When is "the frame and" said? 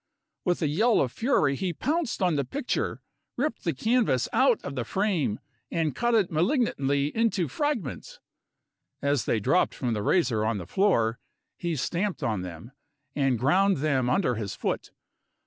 4.73-5.95